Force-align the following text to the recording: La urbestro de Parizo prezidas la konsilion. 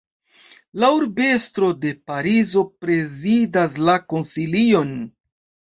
La 0.83 0.87
urbestro 0.99 1.69
de 1.83 1.93
Parizo 2.09 2.65
prezidas 2.87 3.81
la 3.91 4.01
konsilion. 4.11 4.97